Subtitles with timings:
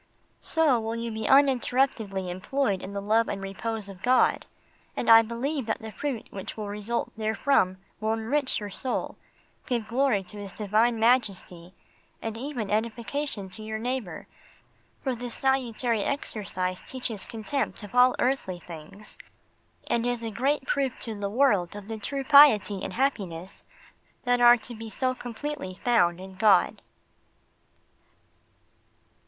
[0.39, 4.47] So will you be uninterruptedly employed in the love and repose of God,
[4.97, 9.15] and I believe that the fruit which will result therefrom will enrich your soul,
[9.67, 11.75] give glory to His divine Majesty,
[12.19, 14.25] and even edification to your neighbour,
[15.01, 19.19] for this salutary exercise teaches contempt of all earthly things,
[19.85, 23.63] and is a great proof to the world of the true piety and happiness
[24.23, 26.81] that are to be so completely found in God.